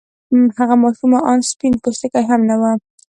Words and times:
هغه 0.57 0.75
ماشومه 0.83 1.19
آن 1.31 1.39
سپين 1.51 1.73
پوستې 1.83 2.21
هم 2.29 2.41
نه 2.49 2.55
وه. 2.61 2.71